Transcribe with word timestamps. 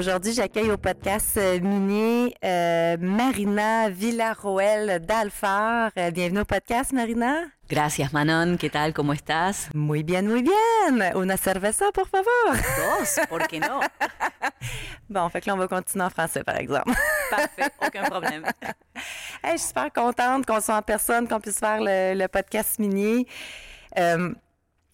Aujourd'hui, 0.00 0.32
j'accueille 0.32 0.70
au 0.70 0.78
podcast 0.78 1.36
euh, 1.36 1.60
minier 1.60 2.34
euh, 2.42 2.96
Marina 2.98 3.90
Villarroel 3.90 5.04
d'Alfar. 5.04 5.90
Euh, 5.98 6.10
bienvenue 6.10 6.40
au 6.40 6.44
podcast, 6.46 6.94
Marina. 6.94 7.42
Gracias, 7.68 8.10
Manon. 8.10 8.56
¿Qué 8.56 8.70
tal? 8.70 8.94
¿Cómo 8.94 9.12
estás? 9.12 9.68
Muy 9.74 10.02
bien, 10.02 10.26
muy 10.26 10.40
bien. 10.40 11.14
Una 11.14 11.36
cerveza, 11.36 11.92
por 11.92 12.08
favor. 12.08 12.56
Dos, 12.56 13.20
¿por 13.28 13.46
qué 13.46 13.60
no? 13.60 13.80
bon, 15.10 15.28
fait 15.28 15.42
que 15.42 15.50
là, 15.50 15.54
on 15.54 15.58
va 15.58 15.68
continuer 15.68 16.06
en 16.06 16.10
français, 16.10 16.44
par 16.44 16.56
exemple. 16.56 16.94
Parfait, 17.30 17.70
aucun 17.86 18.04
problème. 18.04 18.46
je 19.44 19.48
suis 19.50 19.58
super 19.58 19.92
contente 19.92 20.46
qu'on 20.46 20.62
soit 20.62 20.76
en 20.78 20.82
personne, 20.82 21.28
qu'on 21.28 21.40
puisse 21.40 21.58
faire 21.58 21.78
le, 21.78 22.26
podcast 22.28 22.78
minier. 22.78 23.26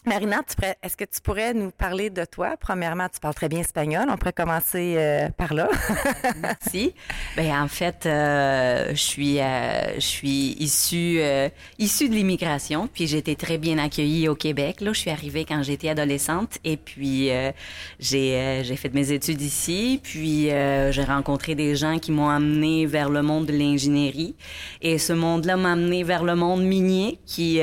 Marina, 0.09 0.41
est-ce 0.85 0.97
que 0.97 1.05
tu 1.05 1.21
pourrais 1.21 1.53
nous 1.53 1.73
parler 1.73 2.11
de 2.11 2.25
toi? 2.25 2.57
Premièrement, 2.61 3.09
tu 3.13 3.19
parles 3.19 3.35
très 3.35 3.49
bien 3.49 3.59
espagnol. 3.59 4.07
On 4.09 4.17
pourrait 4.17 4.33
commencer 4.33 4.95
euh, 4.97 5.29
par 5.31 5.53
là. 5.53 5.69
Merci. 6.41 6.95
Ben 7.37 7.61
en 7.61 7.67
fait, 7.67 8.07
euh, 8.07 8.91
je 8.91 9.03
suis 9.03 9.41
euh, 9.41 9.95
je 9.97 10.07
suis 10.07 10.57
issue 10.61 11.21
issue 11.81 12.09
de 12.09 12.15
l'immigration, 12.15 12.87
puis 12.87 13.09
j'ai 13.09 13.19
été 13.19 13.35
très 13.35 13.59
bien 13.59 13.79
accueillie 13.79 14.29
au 14.29 14.37
Québec. 14.37 14.81
Là, 14.81 14.93
je 14.93 15.01
suis 15.01 15.11
arrivée 15.11 15.45
quand 15.45 15.65
j'étais 15.65 15.89
adolescente, 15.89 16.59
et 16.63 16.77
puis 16.77 17.31
j'ai 17.99 18.63
j'ai 18.63 18.77
fait 18.77 18.95
mes 18.95 19.11
études 19.11 19.43
ici, 19.43 19.99
puis 20.05 20.51
j'ai 20.51 21.05
rencontré 21.05 21.57
des 21.57 21.75
gens 21.75 21.99
qui 21.99 22.13
m'ont 22.13 22.29
amené 22.29 22.87
vers 22.87 23.11
le 23.11 23.23
monde 23.23 23.47
de 23.47 23.53
l'ingénierie, 23.53 24.37
et 24.83 24.99
ce 24.99 25.13
monde-là 25.13 25.57
m'a 25.57 25.73
amené 25.73 26.05
vers 26.05 26.23
le 26.23 26.37
monde 26.37 26.63
minier, 26.63 27.19
qui 27.27 27.61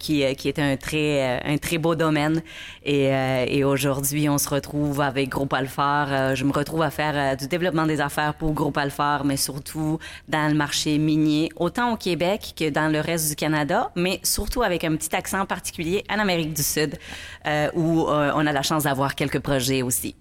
qui 0.00 0.34
qui 0.34 0.48
est 0.48 0.58
un 0.58 0.76
très 0.76 1.40
un 1.44 1.58
très 1.58 1.75
beau 1.78 1.94
domaine. 1.94 2.42
Et, 2.84 3.12
euh, 3.12 3.44
et 3.48 3.64
aujourd'hui, 3.64 4.28
on 4.28 4.38
se 4.38 4.48
retrouve 4.48 5.00
avec 5.00 5.28
Groupe 5.28 5.52
Alphar. 5.52 6.08
Euh, 6.10 6.34
je 6.34 6.44
me 6.44 6.52
retrouve 6.52 6.82
à 6.82 6.90
faire 6.90 7.14
euh, 7.16 7.36
du 7.36 7.46
développement 7.46 7.86
des 7.86 8.00
affaires 8.00 8.34
pour 8.34 8.52
Groupe 8.52 8.78
Alphar, 8.78 9.24
mais 9.24 9.36
surtout 9.36 9.98
dans 10.28 10.48
le 10.48 10.54
marché 10.54 10.98
minier, 10.98 11.50
autant 11.56 11.92
au 11.92 11.96
Québec 11.96 12.54
que 12.58 12.70
dans 12.70 12.90
le 12.92 13.00
reste 13.00 13.28
du 13.30 13.36
Canada, 13.36 13.90
mais 13.96 14.20
surtout 14.22 14.62
avec 14.62 14.84
un 14.84 14.96
petit 14.96 15.14
accent 15.14 15.44
particulier 15.46 16.04
en 16.10 16.18
Amérique 16.18 16.54
du 16.54 16.62
Sud, 16.62 16.98
où 17.74 18.06
on 18.08 18.46
a 18.46 18.52
la 18.52 18.62
chance 18.62 18.84
d'avoir 18.84 19.14
quelques 19.14 19.40
projets 19.40 19.82
aussi. 19.82 20.14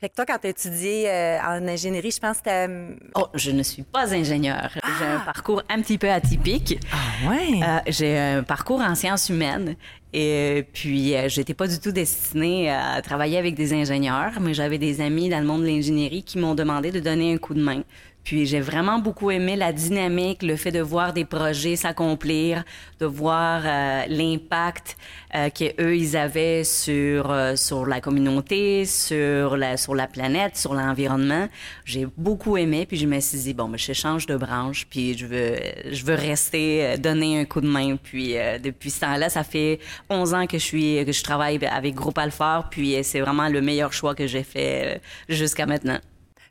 Fait 0.00 0.08
que 0.08 0.14
toi, 0.14 0.24
quand 0.26 0.38
tu 0.38 0.46
as 0.46 0.50
étudié 0.50 1.10
en 1.44 1.66
ingénierie, 1.66 2.10
je 2.10 2.20
pense 2.20 2.40
que 2.40 2.88
tu 2.88 2.98
Oh, 3.14 3.26
je 3.34 3.50
ne 3.50 3.62
suis 3.62 3.82
pas 3.82 4.12
ingénieur. 4.14 4.70
J'ai 4.74 5.04
un 5.04 5.20
ah! 5.20 5.24
parcours 5.24 5.62
un 5.68 5.80
petit 5.82 5.98
peu 5.98 6.10
atypique. 6.10 6.78
Ah 6.92 7.28
ouais? 7.28 7.82
j'ai 7.88 8.18
un 8.18 8.42
parcours 8.42 8.80
en 8.80 8.94
sciences 8.94 9.28
humaines 9.28 9.76
et 10.14 10.66
puis, 10.74 11.16
euh, 11.16 11.28
j'étais 11.28 11.54
pas 11.54 11.66
du 11.66 11.78
tout 11.80 11.92
destinée 11.92 12.70
à 12.70 13.00
travailler 13.00 13.38
avec 13.38 13.54
des 13.54 13.72
ingénieurs, 13.72 14.32
mais 14.40 14.52
j'avais 14.52 14.76
des 14.76 15.00
amis 15.00 15.30
dans 15.30 15.40
le 15.40 15.46
monde 15.46 15.62
de 15.62 15.66
l'ingénierie 15.66 16.22
qui 16.22 16.38
m'ont 16.38 16.54
demandé 16.54 16.90
de 16.90 17.00
donner 17.00 17.32
un 17.32 17.38
coup 17.38 17.54
de 17.54 17.62
main. 17.62 17.82
Puis 18.24 18.46
j'ai 18.46 18.60
vraiment 18.60 18.98
beaucoup 18.98 19.30
aimé 19.30 19.56
la 19.56 19.72
dynamique, 19.72 20.42
le 20.42 20.56
fait 20.56 20.70
de 20.70 20.80
voir 20.80 21.12
des 21.12 21.24
projets 21.24 21.76
s'accomplir, 21.76 22.64
de 23.00 23.06
voir 23.06 23.62
euh, 23.64 24.04
l'impact 24.08 24.96
euh, 25.34 25.48
qu'eux 25.50 25.96
ils 25.96 26.16
avaient 26.16 26.62
sur 26.62 27.30
euh, 27.30 27.56
sur 27.56 27.86
la 27.86 28.00
communauté, 28.00 28.84
sur 28.86 29.56
la 29.56 29.76
sur 29.76 29.94
la 29.94 30.06
planète, 30.06 30.56
sur 30.56 30.74
l'environnement. 30.74 31.48
J'ai 31.84 32.06
beaucoup 32.16 32.56
aimé 32.56 32.86
puis 32.86 32.96
je 32.96 33.06
me 33.06 33.18
suis 33.18 33.38
dit 33.38 33.54
bon, 33.54 33.68
ben, 33.68 33.78
je 33.78 33.92
change 33.92 34.26
de 34.26 34.36
branche 34.36 34.86
puis 34.88 35.18
je 35.18 35.26
veux 35.26 35.56
je 35.90 36.04
veux 36.04 36.14
rester 36.14 36.86
euh, 36.86 36.96
donner 36.96 37.40
un 37.40 37.44
coup 37.44 37.60
de 37.60 37.68
main 37.68 37.96
puis 37.96 38.34
depuis 38.62 38.90
ce 38.90 39.00
temps-là, 39.00 39.28
ça 39.30 39.42
fait 39.42 39.80
11 40.10 40.34
ans 40.34 40.46
que 40.46 40.58
je 40.58 40.64
suis 40.64 41.04
que 41.04 41.12
je 41.12 41.22
travaille 41.22 41.58
avec 41.64 41.94
Groupe 41.94 42.18
Alphard 42.18 42.70
puis 42.70 43.02
c'est 43.02 43.20
vraiment 43.20 43.48
le 43.48 43.60
meilleur 43.60 43.92
choix 43.92 44.14
que 44.14 44.26
j'ai 44.26 44.44
fait 44.44 45.00
jusqu'à 45.28 45.66
maintenant. 45.66 45.98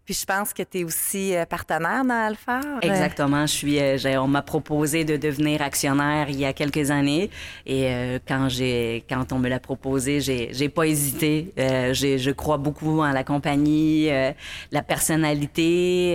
Puis 0.05 0.15
je 0.15 0.25
pense 0.25 0.51
que 0.51 0.63
tu 0.63 0.79
es 0.79 0.83
aussi 0.83 1.35
euh, 1.35 1.45
partenaire 1.45 2.03
dans 2.03 2.25
Alpha. 2.27 2.59
Euh. 2.59 2.79
Exactement. 2.81 3.45
Je 3.45 3.51
suis, 3.51 3.79
euh, 3.79 4.21
on 4.21 4.27
m'a 4.27 4.41
proposé 4.41 5.05
de 5.05 5.15
devenir 5.15 5.61
actionnaire 5.61 6.27
il 6.29 6.39
y 6.39 6.45
a 6.45 6.53
quelques 6.53 6.89
années. 6.89 7.29
Et 7.65 7.89
quand 8.27 8.49
j'ai, 8.49 9.03
quand 9.07 9.31
on 9.31 9.39
me 9.39 9.47
l'a 9.47 9.59
proposé, 9.59 10.19
j'ai, 10.19 10.49
j'ai 10.53 10.69
pas 10.69 10.85
hésité. 10.87 11.53
je 11.57 12.31
crois 12.31 12.57
beaucoup 12.57 13.01
en 13.01 13.11
la 13.11 13.23
compagnie, 13.23 14.09
la 14.71 14.81
personnalité, 14.81 16.13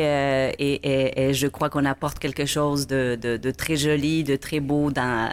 et, 0.58 1.28
et, 1.28 1.34
je 1.34 1.46
crois 1.46 1.70
qu'on 1.70 1.84
apporte 1.84 2.18
quelque 2.18 2.46
chose 2.46 2.86
de, 2.86 3.16
de, 3.20 3.36
de, 3.36 3.50
très 3.50 3.76
joli, 3.76 4.24
de 4.24 4.36
très 4.36 4.60
beau 4.60 4.90
dans, 4.90 5.30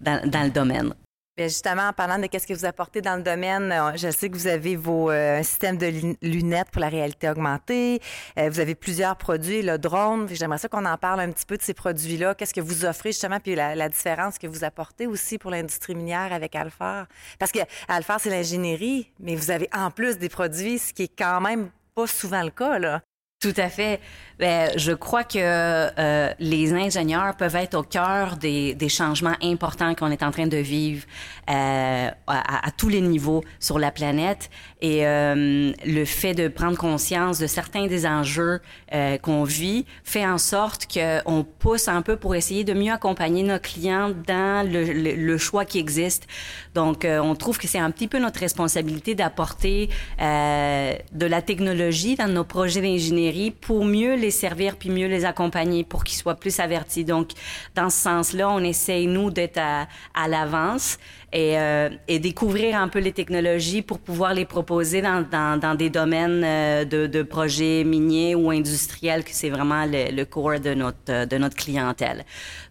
dans, 0.00 0.28
dans 0.28 0.42
le 0.42 0.50
domaine. 0.50 0.92
Bien, 1.34 1.48
justement, 1.48 1.88
en 1.88 1.94
parlant 1.94 2.18
de 2.18 2.26
qu'est-ce 2.26 2.46
que 2.46 2.52
vous 2.52 2.66
apportez 2.66 3.00
dans 3.00 3.16
le 3.16 3.22
domaine, 3.22 3.72
euh, 3.72 3.92
je 3.96 4.10
sais 4.10 4.28
que 4.28 4.36
vous 4.36 4.48
avez 4.48 4.76
vos 4.76 5.10
euh, 5.10 5.38
un 5.38 5.42
système 5.42 5.78
de 5.78 5.90
lunettes 6.20 6.70
pour 6.70 6.82
la 6.82 6.90
réalité 6.90 7.26
augmentée. 7.30 8.02
Euh, 8.38 8.50
vous 8.50 8.60
avez 8.60 8.74
plusieurs 8.74 9.16
produits, 9.16 9.62
le 9.62 9.78
drone. 9.78 10.28
J'aimerais 10.30 10.58
ça 10.58 10.68
qu'on 10.68 10.84
en 10.84 10.98
parle 10.98 11.20
un 11.20 11.32
petit 11.32 11.46
peu 11.46 11.56
de 11.56 11.62
ces 11.62 11.72
produits-là. 11.72 12.34
Qu'est-ce 12.34 12.52
que 12.52 12.60
vous 12.60 12.84
offrez 12.84 13.12
justement, 13.12 13.40
puis 13.40 13.54
la, 13.54 13.88
différence 13.88 14.38
que 14.38 14.46
vous 14.46 14.62
apportez 14.62 15.06
aussi 15.06 15.38
pour 15.38 15.50
l'industrie 15.50 15.94
minière 15.94 16.34
avec 16.34 16.54
Alphar. 16.54 17.06
Parce 17.38 17.50
que 17.50 17.60
Alphar, 17.88 18.20
c'est 18.20 18.28
l'ingénierie, 18.28 19.10
mais 19.18 19.34
vous 19.34 19.50
avez 19.50 19.70
en 19.72 19.90
plus 19.90 20.18
des 20.18 20.28
produits, 20.28 20.78
ce 20.78 20.92
qui 20.92 21.04
est 21.04 21.16
quand 21.16 21.40
même 21.40 21.70
pas 21.94 22.06
souvent 22.06 22.42
le 22.42 22.50
cas, 22.50 22.78
là. 22.78 23.00
Tout 23.42 23.54
à 23.56 23.68
fait. 23.68 23.98
Ben, 24.38 24.70
je 24.76 24.92
crois 24.92 25.24
que 25.24 25.38
euh, 25.38 26.32
les 26.38 26.72
ingénieurs 26.72 27.36
peuvent 27.36 27.56
être 27.56 27.74
au 27.74 27.82
cœur 27.82 28.36
des, 28.36 28.74
des 28.74 28.88
changements 28.88 29.36
importants 29.42 29.94
qu'on 29.94 30.10
est 30.10 30.22
en 30.22 30.30
train 30.30 30.46
de 30.46 30.56
vivre 30.56 31.04
euh, 31.50 32.08
à, 32.26 32.70
tous 32.76 32.88
les 32.88 33.00
niveaux 33.00 33.42
sur 33.60 33.78
la 33.78 33.90
planète. 33.90 34.48
Et 34.80 35.06
euh, 35.06 35.72
le 35.84 36.04
fait 36.04 36.34
de 36.34 36.48
prendre 36.48 36.76
conscience 36.76 37.38
de 37.38 37.46
certains 37.46 37.86
des 37.86 38.06
enjeux 38.06 38.60
euh, 38.94 39.18
qu'on 39.18 39.44
vit 39.44 39.86
fait 40.02 40.26
en 40.26 40.38
sorte 40.38 40.86
qu'on 40.92 41.44
pousse 41.58 41.88
un 41.88 42.02
peu 42.02 42.16
pour 42.16 42.34
essayer 42.34 42.64
de 42.64 42.72
mieux 42.72 42.92
accompagner 42.92 43.42
nos 43.42 43.58
clients 43.58 44.12
dans 44.26 44.68
le, 44.68 44.84
le, 44.84 45.14
le 45.14 45.38
choix 45.38 45.64
qui 45.64 45.78
existe. 45.78 46.26
Donc, 46.74 47.04
euh, 47.04 47.20
on 47.20 47.34
trouve 47.34 47.58
que 47.58 47.68
c'est 47.68 47.78
un 47.78 47.90
petit 47.90 48.08
peu 48.08 48.18
notre 48.18 48.40
responsabilité 48.40 49.14
d'apporter 49.14 49.88
de 50.18 51.26
la 51.26 51.42
technologie 51.42 52.16
dans 52.16 52.28
nos 52.28 52.44
projets 52.44 52.80
d'ingénierie 52.80 53.31
pour 53.50 53.84
mieux 53.84 54.14
les 54.14 54.30
servir 54.30 54.76
puis 54.76 54.90
mieux 54.90 55.06
les 55.06 55.24
accompagner 55.24 55.84
pour 55.84 56.04
qu'ils 56.04 56.18
soient 56.18 56.34
plus 56.34 56.60
avertis. 56.60 57.04
Donc, 57.04 57.30
dans 57.74 57.90
ce 57.90 58.02
sens-là, 58.02 58.48
on 58.50 58.60
essaye, 58.60 59.06
nous, 59.06 59.30
d'être 59.30 59.58
à, 59.58 60.28
l'avance 60.28 60.98
et, 61.32 61.58
euh, 61.58 61.88
et, 62.08 62.18
découvrir 62.18 62.76
un 62.76 62.88
peu 62.88 62.98
les 62.98 63.12
technologies 63.12 63.82
pour 63.82 63.98
pouvoir 63.98 64.34
les 64.34 64.44
proposer 64.44 65.02
dans, 65.02 65.74
des 65.76 65.90
domaines 65.90 66.42
euh, 66.44 66.84
de, 66.84 67.22
projets 67.22 67.84
miniers 67.84 68.34
ou 68.34 68.50
industriels, 68.50 69.24
que 69.24 69.30
c'est 69.32 69.50
vraiment 69.50 69.86
le, 69.86 70.14
le, 70.14 70.24
core 70.24 70.60
de 70.60 70.74
notre, 70.74 71.26
de 71.26 71.38
notre 71.38 71.56
clientèle. 71.56 72.24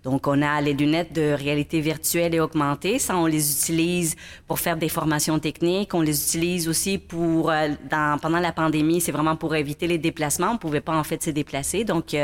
Donc, 0.04 0.28
on 0.28 0.42
a 0.42 0.62
les 0.62 0.74
lunettes 0.74 1.14
de 1.14 1.34
réalité 1.34 1.82
virtuelle 1.82 2.36
et 2.36 2.40
augmentée. 2.40 3.00
Ça, 3.00 3.16
on 3.18 3.26
les 3.26 3.52
utilise 3.52 4.16
pour 4.48 4.60
faire 4.60 4.78
des 4.78 4.90
formations 4.90 5.40
techniques. 5.40 5.94
On 5.94 6.02
les 6.02 6.24
utilise 6.24 6.68
aussi 6.68 6.98
pour, 6.98 7.52
euh, 7.52 7.70
dans, 7.90 8.18
pendant 8.20 8.40
la 8.40 8.52
pandémie, 8.52 9.02
c'est 9.02 9.12
vraiment 9.12 9.36
pour 9.36 9.56
éviter 9.56 9.88
les 9.88 9.98
déplacements. 9.98 10.52
On 10.54 10.58
pouvait 10.58 10.82
pas, 10.82 10.98
en 10.98 11.04
fait, 11.04 11.24
se 11.24 11.30
déplacer. 11.30 11.84
Donc, 11.84 12.16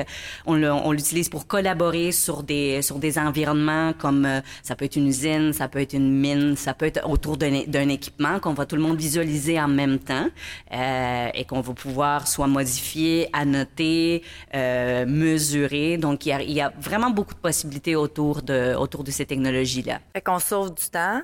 on 0.46 0.92
l'utilise 0.92 1.30
pour 1.30 1.48
collaborer 1.48 2.12
sur 2.12 2.44
des, 2.44 2.82
sur 2.82 3.00
des 3.00 3.18
environnements 3.18 3.94
comme, 3.94 4.28
ça 4.64 4.76
peut 4.76 4.86
être 4.86 4.96
une 4.96 5.08
usine, 5.08 5.54
ça 5.54 5.68
peut 5.68 5.80
être 5.80 5.94
une 5.94 6.18
ça 6.56 6.74
peut 6.74 6.86
être 6.86 7.08
autour 7.08 7.38
d'un 7.38 7.90
équipement 7.90 8.40
qu'on 8.40 8.54
va 8.54 8.66
tout 8.66 8.76
le 8.76 8.82
monde 8.82 8.98
visualiser 8.98 9.60
en 9.60 9.68
même 9.68 10.00
temps 10.00 10.28
euh, 10.74 11.30
et 11.34 11.46
qu'on 11.46 11.62
va 11.62 11.74
pouvoir 11.74 12.28
soit 12.28 12.48
modifier, 12.48 13.30
annoter, 13.34 14.24
euh, 14.54 15.06
mesurer. 15.06 15.98
Donc, 15.98 16.26
il 16.26 16.42
y, 16.42 16.54
y, 16.54 16.62
a, 16.62 16.72
vraiment 16.80 17.10
beaucoup 17.10 17.34
de 17.34 17.40
possibilités 17.40 17.67
autour 17.96 18.42
de, 18.42 19.12
ces 19.12 19.26
technologies-là. 19.26 20.00
Fait 20.14 20.22
qu'on 20.22 20.40
sauve 20.40 20.74
du 20.74 20.90
temps. 20.90 21.22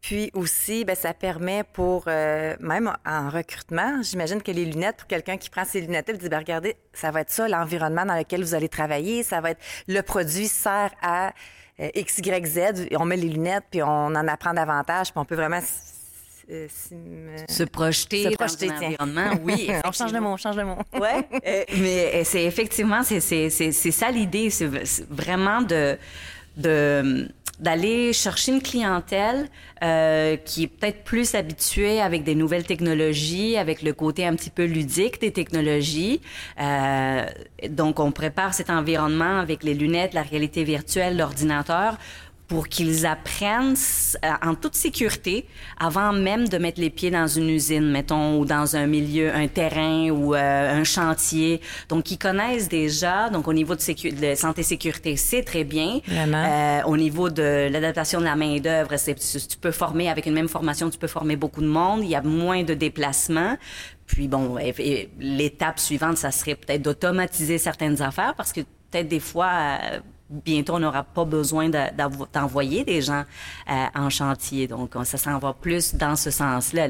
Puis 0.00 0.32
aussi, 0.34 0.84
ben, 0.84 0.96
ça 0.96 1.14
permet 1.14 1.62
pour, 1.62 2.04
euh, 2.08 2.56
même 2.58 2.92
en 3.06 3.30
recrutement, 3.30 4.02
j'imagine 4.02 4.42
que 4.42 4.50
les 4.50 4.64
lunettes, 4.64 4.96
pour 4.96 5.06
quelqu'un 5.06 5.36
qui 5.36 5.48
prend 5.48 5.64
ses 5.64 5.80
lunettes, 5.80 6.06
il 6.08 6.18
dit, 6.18 6.28
ben, 6.28 6.38
regardez, 6.38 6.76
ça 6.92 7.12
va 7.12 7.20
être 7.20 7.30
ça, 7.30 7.46
l'environnement 7.46 8.04
dans 8.04 8.16
lequel 8.16 8.42
vous 8.42 8.56
allez 8.56 8.68
travailler, 8.68 9.22
ça 9.22 9.40
va 9.40 9.52
être, 9.52 9.60
le 9.86 10.00
produit 10.00 10.48
sert 10.48 10.90
à 11.02 11.32
euh, 11.78 11.88
X, 11.94 12.18
Y, 12.18 12.46
Z, 12.46 12.88
on 12.98 13.04
met 13.04 13.16
les 13.16 13.28
lunettes, 13.28 13.64
puis 13.70 13.80
on 13.80 13.86
en 13.86 14.26
apprend 14.26 14.52
davantage, 14.54 15.12
puis 15.12 15.20
on 15.20 15.24
peut 15.24 15.36
vraiment 15.36 15.60
se 16.48 17.64
projeter, 17.64 18.24
se 18.24 18.36
projeter 18.36 18.66
dans 18.68 18.74
un 18.74 18.86
environnement. 18.86 19.30
Oui, 19.42 19.70
on 19.84 19.92
change 19.92 20.12
de 20.12 20.18
mot, 20.18 20.30
on 20.30 20.36
change 20.36 20.56
de 20.56 20.62
mot. 20.62 20.78
ouais, 20.94 21.26
mais 21.78 22.24
c'est 22.24 22.44
effectivement 22.44 23.02
c'est 23.02 23.50
ça 23.50 24.10
l'idée, 24.10 24.50
c'est 24.50 24.68
vraiment 25.10 25.62
de 25.62 25.96
de 26.56 27.28
d'aller 27.62 28.12
chercher 28.12 28.52
une 28.52 28.60
clientèle 28.60 29.48
euh, 29.82 30.36
qui 30.36 30.64
est 30.64 30.66
peut-être 30.66 31.04
plus 31.04 31.36
habituée 31.36 32.00
avec 32.00 32.24
des 32.24 32.34
nouvelles 32.34 32.64
technologies, 32.64 33.56
avec 33.56 33.82
le 33.82 33.92
côté 33.92 34.26
un 34.26 34.34
petit 34.34 34.50
peu 34.50 34.64
ludique 34.64 35.20
des 35.20 35.30
technologies. 35.30 36.20
Euh, 36.60 37.24
donc, 37.68 38.00
on 38.00 38.10
prépare 38.10 38.52
cet 38.52 38.68
environnement 38.68 39.38
avec 39.38 39.62
les 39.62 39.74
lunettes, 39.74 40.12
la 40.12 40.22
réalité 40.22 40.64
virtuelle, 40.64 41.16
l'ordinateur 41.16 41.98
pour 42.52 42.68
qu'ils 42.68 43.06
apprennent 43.06 43.74
euh, 44.24 44.28
en 44.42 44.54
toute 44.54 44.74
sécurité 44.74 45.46
avant 45.80 46.12
même 46.12 46.48
de 46.48 46.58
mettre 46.58 46.82
les 46.82 46.90
pieds 46.90 47.10
dans 47.10 47.26
une 47.26 47.48
usine, 47.48 47.90
mettons, 47.90 48.38
ou 48.38 48.44
dans 48.44 48.76
un 48.76 48.86
milieu, 48.86 49.34
un 49.34 49.48
terrain 49.48 50.10
ou 50.10 50.34
euh, 50.34 50.80
un 50.80 50.84
chantier. 50.84 51.62
Donc, 51.88 52.10
ils 52.10 52.18
connaissent 52.18 52.68
déjà. 52.68 53.30
Donc, 53.30 53.48
au 53.48 53.54
niveau 53.54 53.74
de, 53.74 53.80
de 53.80 54.34
santé 54.34 54.62
sécurité, 54.62 55.16
c'est 55.16 55.44
très 55.44 55.64
bien. 55.64 56.00
Euh, 56.10 56.82
au 56.84 56.98
niveau 56.98 57.30
de 57.30 57.70
l'adaptation 57.72 58.20
de 58.20 58.26
la 58.26 58.36
main 58.36 58.58
d'œuvre, 58.58 58.94
tu 58.96 59.56
peux 59.56 59.70
former 59.70 60.10
avec 60.10 60.26
une 60.26 60.34
même 60.34 60.48
formation, 60.48 60.90
tu 60.90 60.98
peux 60.98 61.06
former 61.06 61.36
beaucoup 61.36 61.62
de 61.62 61.66
monde. 61.66 62.00
Il 62.02 62.10
y 62.10 62.16
a 62.16 62.20
moins 62.20 62.64
de 62.64 62.74
déplacements. 62.74 63.56
Puis 64.06 64.28
bon, 64.28 64.58
l'étape 65.18 65.78
suivante, 65.78 66.18
ça 66.18 66.30
serait 66.30 66.56
peut-être 66.56 66.82
d'automatiser 66.82 67.56
certaines 67.56 68.02
affaires 68.02 68.34
parce 68.36 68.52
que 68.52 68.60
peut-être 68.60 69.08
des 69.08 69.20
fois, 69.20 69.78
bientôt, 70.32 70.74
on 70.74 70.80
n'aura 70.80 71.04
pas 71.04 71.24
besoin 71.24 71.68
d'envoyer 71.68 72.84
des 72.84 73.02
gens 73.02 73.24
euh, 73.70 73.84
en 73.94 74.10
chantier. 74.10 74.66
Donc, 74.66 74.94
ça 75.04 75.18
s'en 75.18 75.38
va 75.38 75.52
plus 75.52 75.94
dans 75.94 76.16
ce 76.16 76.30
sens-là, 76.30 76.88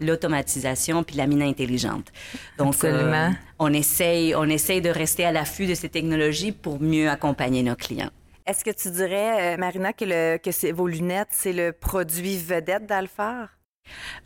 l'automatisation 0.00 1.02
puis 1.02 1.16
la 1.16 1.26
mine 1.26 1.42
intelligente. 1.42 2.12
Donc, 2.58 2.84
euh, 2.84 3.30
on, 3.58 3.72
essaye, 3.72 4.34
on 4.34 4.44
essaye 4.44 4.80
de 4.80 4.90
rester 4.90 5.24
à 5.24 5.32
l'affût 5.32 5.66
de 5.66 5.74
ces 5.74 5.88
technologies 5.88 6.52
pour 6.52 6.80
mieux 6.80 7.08
accompagner 7.08 7.62
nos 7.62 7.76
clients. 7.76 8.10
Est-ce 8.46 8.64
que 8.64 8.70
tu 8.70 8.90
dirais, 8.90 9.54
euh, 9.54 9.56
Marina, 9.56 9.92
que, 9.92 10.04
le, 10.04 10.36
que 10.36 10.72
vos 10.72 10.86
lunettes, 10.86 11.28
c'est 11.30 11.52
le 11.52 11.72
produit 11.72 12.36
vedette 12.36 12.86
d'Alphard? 12.86 13.48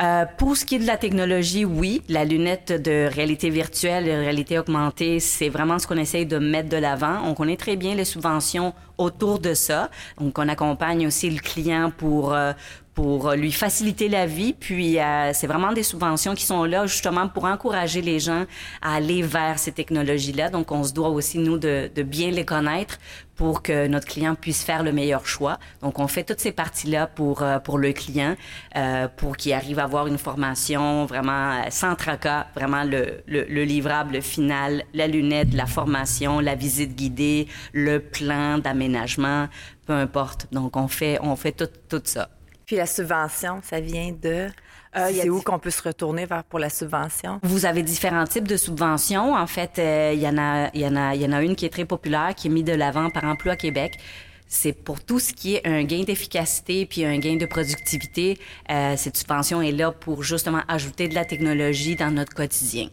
Euh, 0.00 0.24
pour 0.36 0.56
ce 0.56 0.64
qui 0.64 0.76
est 0.76 0.78
de 0.78 0.86
la 0.86 0.96
technologie, 0.96 1.64
oui, 1.64 2.02
la 2.08 2.24
lunette 2.24 2.72
de 2.72 3.08
réalité 3.12 3.50
virtuelle, 3.50 4.04
de 4.04 4.10
réalité 4.10 4.58
augmentée, 4.58 5.18
c'est 5.18 5.48
vraiment 5.48 5.78
ce 5.78 5.86
qu'on 5.86 5.96
essaye 5.96 6.26
de 6.26 6.38
mettre 6.38 6.68
de 6.68 6.76
l'avant. 6.76 7.22
On 7.24 7.34
connaît 7.34 7.56
très 7.56 7.76
bien 7.76 7.94
les 7.94 8.04
subventions 8.04 8.74
autour 8.96 9.38
de 9.40 9.54
ça. 9.54 9.90
Donc, 10.20 10.38
on 10.38 10.48
accompagne 10.48 11.06
aussi 11.06 11.30
le 11.30 11.40
client 11.40 11.90
pour 11.90 12.32
euh, 12.32 12.52
pour 12.98 13.30
lui 13.34 13.52
faciliter 13.52 14.08
la 14.08 14.26
vie. 14.26 14.52
Puis, 14.58 14.98
euh, 14.98 15.30
c'est 15.32 15.46
vraiment 15.46 15.72
des 15.72 15.84
subventions 15.84 16.34
qui 16.34 16.44
sont 16.44 16.64
là 16.64 16.84
justement 16.86 17.28
pour 17.28 17.44
encourager 17.44 18.02
les 18.02 18.18
gens 18.18 18.44
à 18.82 18.96
aller 18.96 19.22
vers 19.22 19.60
ces 19.60 19.70
technologies-là. 19.70 20.50
Donc, 20.50 20.72
on 20.72 20.82
se 20.82 20.92
doit 20.92 21.10
aussi, 21.10 21.38
nous, 21.38 21.58
de, 21.58 21.88
de 21.94 22.02
bien 22.02 22.32
les 22.32 22.44
connaître 22.44 22.98
pour 23.36 23.62
que 23.62 23.86
notre 23.86 24.08
client 24.08 24.34
puisse 24.34 24.64
faire 24.64 24.82
le 24.82 24.90
meilleur 24.90 25.24
choix. 25.26 25.60
Donc, 25.80 26.00
on 26.00 26.08
fait 26.08 26.24
toutes 26.24 26.40
ces 26.40 26.50
parties-là 26.50 27.06
pour, 27.06 27.42
euh, 27.42 27.60
pour 27.60 27.78
le 27.78 27.92
client, 27.92 28.34
euh, 28.74 29.06
pour 29.16 29.36
qu'il 29.36 29.52
arrive 29.52 29.78
à 29.78 29.84
avoir 29.84 30.08
une 30.08 30.18
formation 30.18 31.06
vraiment 31.06 31.52
euh, 31.52 31.70
sans 31.70 31.94
tracas, 31.94 32.48
vraiment 32.56 32.82
le, 32.82 33.22
le, 33.28 33.44
le, 33.44 33.62
livrable 33.62 34.22
final, 34.22 34.82
la 34.92 35.06
lunette, 35.06 35.54
la 35.54 35.66
formation, 35.66 36.40
la 36.40 36.56
visite 36.56 36.96
guidée, 36.96 37.46
le 37.72 38.00
plan 38.00 38.58
d'aménagement, 38.58 39.46
peu 39.86 39.92
importe. 39.92 40.48
Donc, 40.50 40.76
on 40.76 40.88
fait, 40.88 41.20
on 41.22 41.36
fait 41.36 41.52
tout, 41.52 41.70
tout 41.88 42.02
ça. 42.02 42.28
Puis 42.68 42.76
la 42.76 42.86
subvention, 42.86 43.62
ça 43.62 43.80
vient 43.80 44.12
de... 44.12 44.46
Euh, 44.94 45.10
c'est 45.10 45.30
où 45.30 45.40
qu'on 45.40 45.58
peut 45.58 45.70
se 45.70 45.82
retourner 45.82 46.26
vers 46.26 46.44
pour 46.44 46.58
la 46.58 46.68
subvention? 46.68 47.40
Vous 47.42 47.64
avez 47.64 47.82
différents 47.82 48.26
types 48.26 48.46
de 48.46 48.58
subventions. 48.58 49.34
En 49.34 49.46
fait, 49.46 49.78
euh, 49.78 50.12
il 50.14 50.20
y 50.20 50.28
en 50.28 50.36
a, 50.36 50.68
il 50.74 50.82
y 50.82 50.86
en 50.86 50.94
a, 50.94 51.14
il 51.14 51.22
y 51.22 51.24
en 51.24 51.32
a 51.32 51.42
une 51.42 51.56
qui 51.56 51.64
est 51.64 51.70
très 51.70 51.86
populaire, 51.86 52.34
qui 52.36 52.48
est 52.48 52.50
mise 52.50 52.64
de 52.64 52.74
l'avant 52.74 53.08
par 53.08 53.24
Emploi 53.24 53.56
Québec. 53.56 53.98
C'est 54.46 54.74
pour 54.74 55.02
tout 55.02 55.18
ce 55.18 55.32
qui 55.32 55.54
est 55.54 55.66
un 55.66 55.82
gain 55.84 56.02
d'efficacité 56.02 56.84
puis 56.84 57.06
un 57.06 57.18
gain 57.18 57.36
de 57.36 57.46
productivité. 57.46 58.38
Euh, 58.70 58.96
cette 58.98 59.16
subvention 59.16 59.62
est 59.62 59.72
là 59.72 59.90
pour 59.90 60.22
justement 60.22 60.60
ajouter 60.68 61.08
de 61.08 61.14
la 61.14 61.24
technologie 61.24 61.96
dans 61.96 62.10
notre 62.10 62.34
quotidien. 62.34 62.88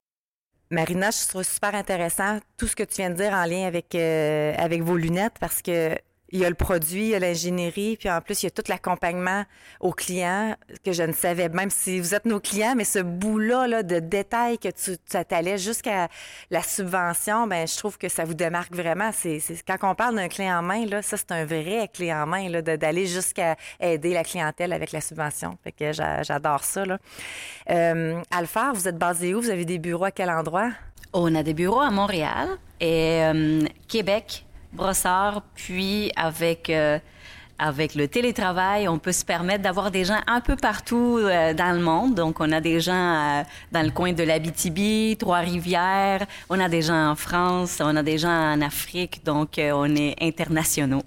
Marina, 0.71 1.10
je 1.12 1.28
trouve 1.28 1.44
super 1.44 1.75
intéressant 1.75 2.39
tout 2.57 2.68
ce 2.68 2.78
que 2.78 2.83
tu 2.83 2.95
viens 3.01 3.10
de 3.10 3.16
dire 3.16 3.33
en 3.33 3.44
lien 3.44 3.68
avec 3.68 3.94
avec 3.94 4.81
vos 4.83 4.95
lunettes 4.95 5.36
parce 5.39 5.62
que 5.62 5.98
il 6.35 6.41
y 6.41 6.45
a 6.45 6.49
le 6.49 6.55
produit, 6.55 7.03
il 7.03 7.09
y 7.09 7.15
a 7.15 7.19
l'ingénierie, 7.19 7.95
puis 7.95 8.09
en 8.09 8.19
plus, 8.19 8.43
il 8.43 8.45
y 8.45 8.47
a 8.47 8.51
tout 8.51 8.63
l'accompagnement 8.67 9.45
aux 9.79 9.93
clients 9.93 10.55
que 10.83 10.91
je 10.91 11.03
ne 11.03 11.13
savais, 11.13 11.47
même 11.47 11.69
si 11.69 11.99
vous 12.01 12.13
êtes 12.13 12.25
nos 12.25 12.41
clients, 12.41 12.73
mais 12.75 12.83
ce 12.83 12.99
bout-là 12.99 13.67
là, 13.67 13.83
de 13.83 13.99
détails 13.99 14.57
que 14.57 14.67
tu 14.67 14.97
t'allais 14.97 15.57
jusqu'à 15.57 16.09
la 16.51 16.61
subvention, 16.61 17.47
ben 17.47 17.65
je 17.65 17.77
trouve 17.77 17.97
que 17.97 18.09
ça 18.09 18.25
vous 18.25 18.33
démarque 18.33 18.75
vraiment. 18.75 19.11
C'est, 19.13 19.39
quand 19.65 19.77
on 19.83 19.95
parle 19.95 20.15
d'un 20.15 20.27
clé 20.27 20.51
en 20.51 20.61
main, 20.61 20.85
là, 20.85 21.01
ça, 21.01 21.15
c'est 21.15 21.31
un 21.31 21.45
vrai 21.45 21.89
clé 21.93 22.13
en 22.13 22.25
main, 22.25 22.49
là, 22.49 22.61
d'aller 22.61 23.07
jusqu'à 23.07 23.55
aider 23.79 24.11
la 24.11 24.25
clientèle 24.25 24.73
avec 24.73 24.91
la 24.91 24.99
subvention. 24.99 25.57
Fait 25.63 25.71
que 25.71 25.93
j'adore 25.93 26.65
ça. 26.65 26.85
Là. 26.85 26.97
Euh, 27.69 28.21
vous 28.73 28.87
êtes 28.87 28.97
basé 28.97 29.33
où? 29.33 29.41
Vous 29.41 29.49
avez 29.49 29.65
des 29.65 29.79
bureaux 29.79 30.05
à 30.05 30.11
quel 30.11 30.29
endroit? 30.29 30.71
On 31.13 31.33
a 31.33 31.43
des 31.43 31.53
bureaux 31.53 31.79
à 31.79 31.91
Montréal 31.91 32.49
et 32.81 33.21
euh, 33.23 33.61
Québec, 33.87 34.45
brossard, 34.75 35.42
puis 35.56 36.12
avec 36.16 36.69
euh, 36.69 37.00
avec 37.57 37.95
le 37.95 38.10
télétravail, 38.10 38.89
on 38.89 39.00
peut 39.00 39.13
se 39.13 39.24
permettre 39.24 39.63
d'avoir 39.63 39.89
des 39.89 40.04
gens 40.04 40.19
un 40.27 40.42
peu 40.42 40.57
partout 40.57 41.19
euh, 41.22 41.54
dans 41.54 41.74
le 41.74 41.80
monde. 41.81 42.13
Donc, 42.13 42.42
on 42.42 42.51
a 42.51 42.60
des 42.60 42.81
gens 42.81 42.94
euh, 42.94 43.44
dans 43.72 43.81
le 43.81 43.92
coin 43.92 44.12
de 44.12 44.24
l'Abitibi, 44.24 45.16
Trois-Rivières, 45.18 46.25
on 46.50 46.60
a 46.60 46.68
des 46.68 46.81
gens 46.81 47.12
en 47.12 47.16
France, 47.16 47.81
on 47.81 47.95
a 47.95 48.04
des 48.04 48.18
gens 48.18 48.54
en 48.54 48.62
Afrique. 48.62 49.24
Donc, 49.24 49.51
on 49.57 49.95
est 49.95 50.16
internationaux. 50.22 51.04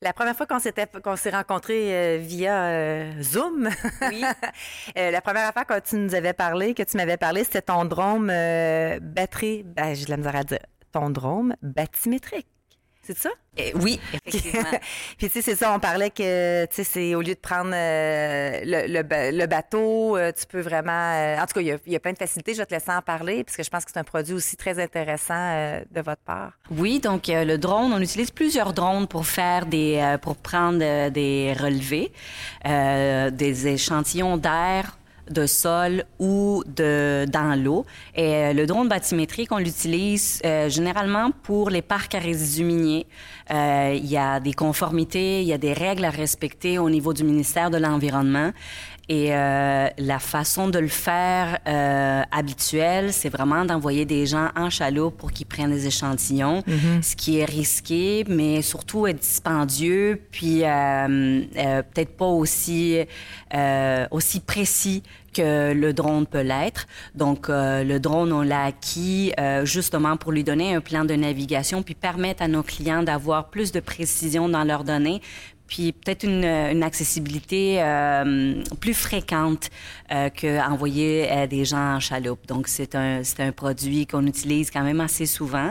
La 0.00 0.12
première 0.12 0.36
fois 0.36 0.46
qu'on 0.46 0.60
s'était 0.60 0.86
qu'on 1.02 1.16
s'est 1.16 1.30
rencontrés 1.30 2.18
via 2.18 3.20
Zoom, 3.20 3.68
oui. 4.08 4.22
la 4.94 5.20
première 5.20 5.48
affaire 5.48 5.66
que 5.66 5.80
tu 5.80 5.96
nous 5.96 6.14
avais 6.14 6.32
parlé, 6.34 6.74
que 6.74 6.84
tu 6.84 6.96
m'avais 6.96 7.16
parlé, 7.16 7.42
c'était 7.42 7.62
ton 7.62 7.84
drôme 7.84 8.28
batterie, 8.28 9.64
ben, 9.64 9.94
j'ai 9.94 10.04
de 10.04 10.10
la 10.10 10.16
misère 10.18 10.36
à 10.36 10.44
dire, 10.44 10.60
ton 10.92 11.10
drôme 11.10 11.56
bathymétrique. 11.62 12.51
C'est 13.04 13.18
ça? 13.18 13.30
Eh, 13.56 13.72
oui, 13.74 13.98
effectivement. 14.14 14.62
Puis 15.18 15.26
tu 15.26 15.32
sais, 15.32 15.42
c'est 15.42 15.56
ça, 15.56 15.74
on 15.74 15.80
parlait 15.80 16.10
que, 16.10 16.64
tu 16.66 16.76
sais, 16.76 16.84
c'est 16.84 17.14
au 17.16 17.20
lieu 17.20 17.34
de 17.34 17.40
prendre 17.40 17.72
euh, 17.74 18.60
le, 18.64 19.46
bateau, 19.46 20.16
euh, 20.16 20.30
tu 20.30 20.46
peux 20.46 20.60
vraiment... 20.60 20.92
Euh, 20.92 21.36
en 21.36 21.46
tout 21.46 21.54
cas, 21.54 21.60
il 21.60 21.92
y, 21.92 21.96
a, 21.96 22.00
plein 22.00 22.12
de 22.12 22.18
facilités, 22.18 22.54
je 22.54 22.58
vais 22.58 22.66
te 22.66 22.72
laisser 22.72 22.92
en 22.92 23.02
parler, 23.02 23.42
parce 23.42 23.56
que 23.56 23.64
je 23.64 23.70
pense 23.70 23.84
que 23.84 23.90
c'est 23.92 23.98
un 23.98 24.04
produit 24.04 24.34
aussi 24.34 24.56
très 24.56 24.80
intéressant 24.80 25.80
de 25.90 26.00
votre 26.00 26.22
part. 26.22 26.52
Oui, 26.70 27.00
donc 27.00 27.24
le 27.26 27.56
drone, 27.56 27.92
on 27.92 28.00
utilise 28.00 28.30
plusieurs 28.30 28.72
drones 28.72 29.08
pour 29.08 29.26
faire 29.26 29.66
des... 29.66 30.16
pour 30.22 30.36
prendre 30.36 31.08
des 31.10 31.54
relevés, 31.58 32.12
des 32.64 33.66
échantillons 33.66 34.36
d'air 34.36 34.96
de 35.30 35.46
sol 35.46 36.04
ou 36.18 36.62
de 36.66 37.26
dans 37.28 37.60
l'eau. 37.62 37.84
Et 38.14 38.34
euh, 38.34 38.52
le 38.52 38.66
drone 38.66 38.88
bathymétrique, 38.88 39.52
on 39.52 39.58
l'utilise 39.58 40.40
euh, 40.44 40.68
généralement 40.68 41.30
pour 41.42 41.70
les 41.70 41.82
parcs 41.82 42.14
à 42.14 42.18
résidus 42.18 42.64
miniers. 42.64 43.06
Euh, 43.50 43.94
il 43.96 44.06
y 44.06 44.16
a 44.16 44.40
des 44.40 44.52
conformités, 44.52 45.42
il 45.42 45.48
y 45.48 45.52
a 45.52 45.58
des 45.58 45.72
règles 45.72 46.04
à 46.04 46.10
respecter 46.10 46.78
au 46.78 46.90
niveau 46.90 47.12
du 47.12 47.24
ministère 47.24 47.70
de 47.70 47.78
l'Environnement. 47.78 48.52
Et 49.08 49.34
euh, 49.34 49.88
la 49.98 50.18
façon 50.20 50.68
de 50.68 50.78
le 50.78 50.88
faire 50.88 51.58
euh, 51.66 52.22
habituelle, 52.30 53.12
c'est 53.12 53.28
vraiment 53.28 53.64
d'envoyer 53.64 54.04
des 54.04 54.26
gens 54.26 54.50
en 54.56 54.70
chaloupe 54.70 55.16
pour 55.16 55.32
qu'ils 55.32 55.46
prennent 55.46 55.72
des 55.72 55.88
échantillons, 55.88 56.60
mm-hmm. 56.60 57.02
ce 57.02 57.16
qui 57.16 57.38
est 57.38 57.44
risqué, 57.44 58.24
mais 58.28 58.62
surtout 58.62 59.08
est 59.08 59.14
dispendieux, 59.14 60.22
puis 60.30 60.62
euh, 60.64 61.42
peut-être 61.92 62.16
pas 62.16 62.26
aussi 62.26 62.98
aussi 64.10 64.40
précis 64.40 65.02
que 65.34 65.72
le 65.72 65.92
drone 65.92 66.26
peut 66.26 66.42
l'être. 66.42 66.86
Donc, 67.14 67.48
euh, 67.48 67.84
le 67.84 67.98
drone, 67.98 68.32
on 68.32 68.42
l'a 68.42 68.64
acquis 68.64 69.32
justement 69.64 70.16
pour 70.16 70.32
lui 70.32 70.44
donner 70.44 70.74
un 70.74 70.80
plan 70.80 71.04
de 71.04 71.14
navigation, 71.14 71.82
puis 71.82 71.94
permettre 71.94 72.42
à 72.42 72.48
nos 72.48 72.62
clients 72.62 73.02
d'avoir 73.02 73.50
plus 73.50 73.72
de 73.72 73.80
précision 73.80 74.48
dans 74.48 74.64
leurs 74.64 74.84
données, 74.84 75.20
puis 75.72 75.92
peut-être 75.92 76.24
une, 76.24 76.82
accessibilité 76.82 77.82
euh, 77.82 78.62
plus 78.78 78.92
fréquente 78.92 79.70
euh, 80.10 80.28
qu'envoyer 80.28 81.32
euh, 81.32 81.46
des 81.46 81.64
gens 81.64 81.94
en 81.94 81.98
chaloupe. 81.98 82.46
Donc, 82.46 82.68
c'est 82.68 82.94
un, 82.94 83.24
c'est 83.24 83.40
un 83.40 83.52
produit 83.52 84.06
qu'on 84.06 84.26
utilise 84.26 84.70
quand 84.70 84.82
même 84.82 85.00
assez 85.00 85.24
souvent. 85.24 85.70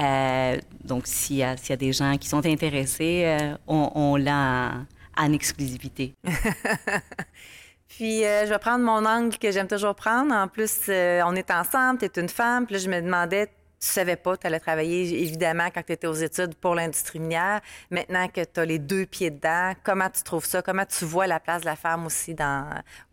Euh, 0.00 0.56
donc, 0.82 1.06
s'il 1.06 1.36
y, 1.36 1.44
a, 1.44 1.56
s'il 1.56 1.70
y 1.70 1.72
a 1.74 1.76
des 1.76 1.92
gens 1.92 2.16
qui 2.16 2.28
sont 2.28 2.44
intéressés, 2.44 3.38
on, 3.68 4.16
l'a 4.16 4.72
en, 5.16 5.26
en 5.26 5.32
exclusivité. 5.32 6.12
Puis, 7.88 8.22
je 8.22 8.48
vais 8.48 8.58
prendre 8.58 8.84
mon 8.84 9.06
angle 9.06 9.38
que 9.38 9.52
j'aime 9.52 9.68
toujours 9.68 9.94
prendre. 9.94 10.34
En 10.34 10.48
plus, 10.48 10.88
on 10.88 11.36
est 11.36 11.52
ensemble, 11.52 12.00
tu 12.00 12.06
es 12.06 12.20
une 12.20 12.28
femme. 12.28 12.66
Puis 12.66 12.74
là, 12.74 12.80
je 12.80 12.90
me 12.90 13.00
demandais, 13.00 13.48
tu 13.80 13.88
savais 13.88 14.16
pas, 14.16 14.36
tu 14.36 14.46
allais 14.46 14.60
travailler 14.60 15.22
évidemment 15.22 15.68
quand 15.72 15.82
tu 15.84 15.92
étais 15.92 16.06
aux 16.06 16.14
études 16.14 16.54
pour 16.54 16.74
l'industrie 16.74 17.20
minière. 17.20 17.60
Maintenant 17.90 18.28
que 18.28 18.42
tu 18.44 18.60
as 18.60 18.64
les 18.64 18.78
deux 18.78 19.06
pieds 19.06 19.30
dedans, 19.30 19.72
comment 19.84 20.08
tu 20.08 20.22
trouves 20.22 20.46
ça? 20.46 20.62
Comment 20.62 20.86
tu 20.86 21.04
vois 21.04 21.26
la 21.26 21.40
place 21.40 21.60
de 21.60 21.66
la 21.66 21.76
femme 21.76 22.06
aussi 22.06 22.34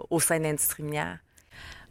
au 0.09 0.19
sein 0.19 0.39
de 0.39 0.43
l'industrie 0.43 0.83
minière? 0.83 1.19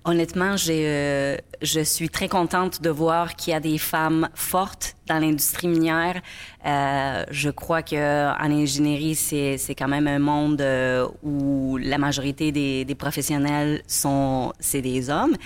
Honnêtement, 0.05 0.57
j'ai, 0.57 0.85
euh, 0.89 1.37
je 1.61 1.81
suis 1.81 2.09
très 2.09 2.29
contente 2.29 2.83
de 2.83 2.91
voir 2.91 3.37
qu'il 3.37 3.53
y 3.53 3.57
a 3.57 3.61
des 3.61 3.79
femmes 3.79 4.29
fortes 4.35 4.97
dans 5.13 5.19
l'industrie 5.19 5.69
minière. 5.69 6.21
Euh, 6.65 7.25
je 7.31 7.51
crois 7.51 7.83
que 7.83 7.97
en 7.97 8.51
ingénierie, 8.51 9.15
c'est, 9.15 9.59
c'est 9.59 9.75
quand 9.75 9.89
même 9.89 10.07
un 10.07 10.21
monde 10.21 10.61
euh, 10.61 11.09
où 11.23 11.77
la 11.77 11.99
majorité 11.99 12.53
des, 12.53 12.85
des, 12.85 12.95
professionnels 12.95 13.83
sont 13.89 14.53
c'est 14.61 14.81
des 14.81 15.11
hommes. 15.11 15.37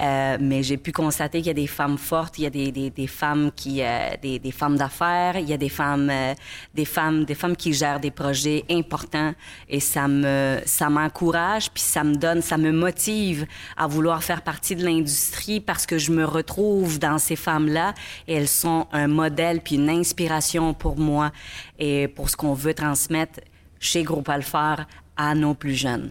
Euh, 0.00 0.36
mais 0.40 0.62
j'ai 0.62 0.76
pu 0.76 0.90
constater 0.90 1.38
qu'il 1.38 1.46
y 1.46 1.50
a 1.50 1.54
des 1.54 1.68
femmes 1.68 1.96
fortes, 1.96 2.38
il 2.38 2.42
y 2.42 2.46
a 2.46 2.50
des, 2.50 2.72
des, 2.72 2.90
des 2.90 3.06
femmes 3.06 3.50
qui 3.54 3.82
euh, 3.82 4.10
des, 4.20 4.38
des, 4.40 4.50
femmes 4.50 4.76
d'affaires, 4.76 5.36
il 5.36 5.48
y 5.48 5.52
a 5.52 5.56
des 5.56 5.68
femmes 5.68 6.10
euh, 6.10 6.34
des 6.74 6.84
femmes 6.84 7.24
des 7.24 7.34
femmes 7.34 7.56
qui 7.56 7.72
gèrent 7.72 8.00
des 8.00 8.10
projets 8.10 8.64
importants 8.68 9.32
et 9.68 9.80
ça 9.80 10.08
me 10.08 10.58
ça 10.66 10.90
m'encourage 10.90 11.70
puis 11.70 11.82
ça 11.82 12.02
me 12.02 12.16
donne 12.16 12.42
ça 12.42 12.58
me 12.58 12.72
motive 12.72 13.46
à 13.76 13.86
vouloir 13.86 14.22
faire 14.24 14.42
partie 14.42 14.74
de 14.74 14.84
l'industrie 14.84 15.60
parce 15.60 15.86
que 15.86 15.98
je 15.98 16.10
me 16.10 16.24
retrouve 16.24 16.98
dans 16.98 17.18
ces 17.18 17.36
femmes 17.36 17.68
là 17.68 17.94
et 18.26 18.34
elles 18.34 18.48
sont 18.48 18.86
un 18.92 19.13
modèle 19.14 19.60
puis 19.60 19.76
une 19.76 19.90
inspiration 19.90 20.74
pour 20.74 20.98
moi 20.98 21.30
et 21.78 22.08
pour 22.08 22.28
ce 22.28 22.36
qu'on 22.36 22.54
veut 22.54 22.74
transmettre 22.74 23.40
chez 23.80 24.02
Groupe 24.02 24.28
Alphar 24.28 24.86
à 25.16 25.34
nos 25.34 25.54
plus 25.54 25.74
jeunes. 25.74 26.10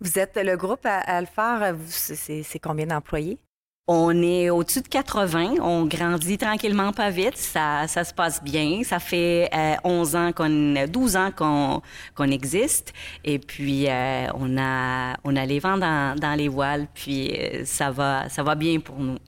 Vous 0.00 0.18
êtes 0.18 0.36
le 0.36 0.56
groupe 0.56 0.86
Alphar, 0.86 1.74
c'est 1.86 2.58
combien 2.60 2.86
d'employés? 2.86 3.38
On 3.86 4.22
est 4.22 4.48
au-dessus 4.48 4.80
de 4.80 4.88
80. 4.88 5.56
On 5.60 5.84
grandit 5.84 6.38
tranquillement, 6.38 6.92
pas 6.92 7.10
vite. 7.10 7.36
Ça, 7.36 7.86
ça 7.86 8.02
se 8.04 8.14
passe 8.14 8.42
bien. 8.42 8.82
Ça 8.82 8.98
fait 8.98 9.50
euh, 9.54 9.74
11 9.84 10.16
ans 10.16 10.32
qu'on, 10.32 10.86
12 10.88 11.16
ans 11.16 11.30
qu'on, 11.30 11.82
qu'on 12.14 12.30
existe. 12.30 12.94
Et 13.24 13.38
puis, 13.38 13.86
euh, 13.90 14.26
on 14.34 14.56
a, 14.56 15.16
on 15.22 15.36
a 15.36 15.44
les 15.44 15.58
vents 15.58 15.76
dans, 15.76 16.18
dans 16.18 16.34
les 16.34 16.48
voiles. 16.48 16.86
Puis, 16.94 17.30
euh, 17.38 17.66
ça 17.66 17.90
va, 17.90 18.30
ça 18.30 18.42
va 18.42 18.54
bien 18.54 18.80
pour 18.80 18.98
nous. 18.98 19.18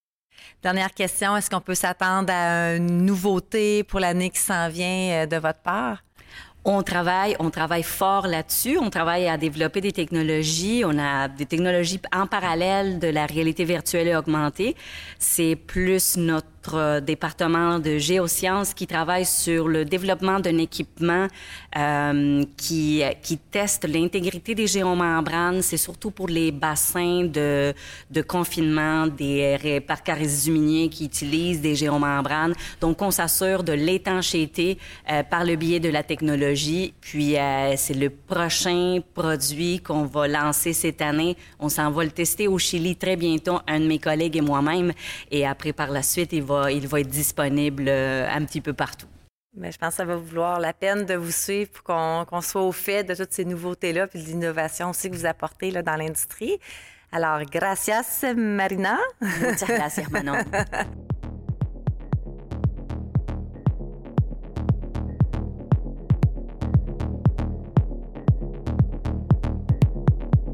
Dernière 0.66 0.92
question, 0.92 1.36
est-ce 1.36 1.48
qu'on 1.48 1.60
peut 1.60 1.76
s'attendre 1.76 2.32
à 2.32 2.74
une 2.74 3.04
nouveauté 3.06 3.84
pour 3.84 4.00
l'année 4.00 4.30
qui 4.30 4.40
s'en 4.40 4.68
vient 4.68 5.22
euh, 5.22 5.26
de 5.26 5.36
votre 5.36 5.60
part? 5.60 6.02
On 6.64 6.82
travaille, 6.82 7.36
on 7.38 7.50
travaille 7.50 7.84
fort 7.84 8.26
là-dessus. 8.26 8.76
On 8.76 8.90
travaille 8.90 9.28
à 9.28 9.36
développer 9.36 9.80
des 9.80 9.92
technologies. 9.92 10.82
On 10.84 10.98
a 10.98 11.28
des 11.28 11.46
technologies 11.46 12.00
en 12.12 12.26
parallèle 12.26 12.98
de 12.98 13.06
la 13.06 13.26
réalité 13.26 13.64
virtuelle 13.64 14.08
et 14.08 14.16
augmentée. 14.16 14.74
C'est 15.20 15.54
plus 15.54 16.16
notre 16.16 16.48
département 17.00 17.78
de 17.78 17.98
géosciences 17.98 18.74
qui 18.74 18.86
travaille 18.86 19.24
sur 19.24 19.68
le 19.68 19.84
développement 19.84 20.40
d'un 20.40 20.58
équipement 20.58 21.26
euh, 21.76 22.44
qui, 22.56 23.02
qui 23.22 23.38
teste 23.38 23.86
l'intégrité 23.86 24.54
des 24.54 24.66
géomembranes. 24.66 25.62
C'est 25.62 25.76
surtout 25.76 26.10
pour 26.10 26.28
les 26.28 26.50
bassins 26.50 27.24
de, 27.24 27.74
de 28.10 28.22
confinement 28.22 29.06
des 29.06 29.80
parcs 29.86 30.06
miniers 30.48 30.88
qui 30.88 31.04
utilisent 31.04 31.60
des 31.60 31.74
géomembranes. 31.74 32.54
Donc, 32.80 33.02
on 33.02 33.10
s'assure 33.10 33.62
de 33.62 33.72
l'étanchéité 33.72 34.78
euh, 35.10 35.22
par 35.22 35.44
le 35.44 35.56
biais 35.56 35.80
de 35.80 35.88
la 35.88 36.02
technologie. 36.02 36.94
Puis, 37.00 37.36
euh, 37.36 37.74
c'est 37.76 37.94
le 37.94 38.10
prochain 38.10 39.00
produit 39.14 39.80
qu'on 39.80 40.04
va 40.04 40.28
lancer 40.28 40.72
cette 40.72 41.02
année. 41.02 41.36
On 41.58 41.68
s'en 41.68 41.90
va 41.90 42.04
le 42.04 42.10
tester 42.10 42.48
au 42.48 42.58
Chili 42.58 42.96
très 42.96 43.16
bientôt, 43.16 43.58
un 43.66 43.80
de 43.80 43.86
mes 43.86 43.98
collègues 43.98 44.36
et 44.36 44.40
moi-même. 44.40 44.92
Et 45.30 45.46
après, 45.46 45.72
par 45.72 45.90
la 45.90 46.02
suite, 46.02 46.32
il 46.32 46.42
va 46.42 46.55
il 46.70 46.86
va 46.86 47.00
être 47.00 47.08
disponible 47.08 47.84
euh, 47.88 48.28
un 48.30 48.44
petit 48.44 48.60
peu 48.60 48.72
partout. 48.72 49.06
Mais 49.56 49.72
je 49.72 49.78
pense 49.78 49.90
que 49.90 49.96
ça 49.96 50.04
va 50.04 50.16
vouloir 50.16 50.60
la 50.60 50.72
peine 50.72 51.06
de 51.06 51.14
vous 51.14 51.30
suivre 51.30 51.70
pour 51.70 51.82
qu'on 51.82 52.40
soit 52.42 52.62
au 52.62 52.72
fait 52.72 53.04
de 53.04 53.14
toutes 53.14 53.32
ces 53.32 53.44
nouveautés-là 53.44 54.06
puis 54.06 54.22
de 54.22 54.26
l'innovation 54.26 54.90
aussi 54.90 55.10
que 55.10 55.16
vous 55.16 55.26
apportez 55.26 55.70
là, 55.70 55.82
dans 55.82 55.96
l'industrie. 55.96 56.58
Alors, 57.10 57.40
gracias, 57.44 58.34
Marina. 58.36 58.98
Muchas 59.20 59.66
gracias, 59.66 60.10
Manon. 60.10 60.36